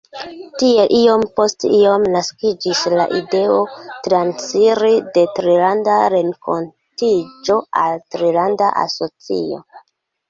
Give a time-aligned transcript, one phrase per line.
[0.61, 3.59] Tiel, iom post iom, naskiĝis la ideo
[4.07, 9.65] transiri de Trilanda Renkontiĝo al trilanda asocio.